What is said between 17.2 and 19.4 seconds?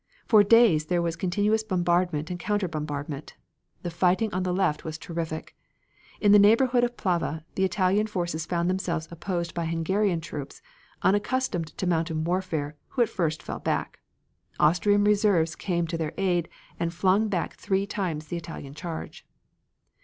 back three times the Italian charge.